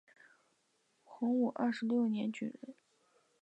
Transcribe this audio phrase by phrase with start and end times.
[1.03, 2.73] 洪武二十六年举人。